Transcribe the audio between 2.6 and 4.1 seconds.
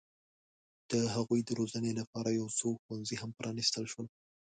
ښوونځي هم پرانستل شول.